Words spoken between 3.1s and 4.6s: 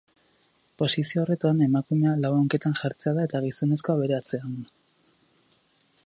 da eta gizonezkoa bere atzean.